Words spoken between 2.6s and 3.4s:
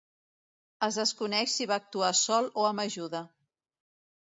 o amb ajuda.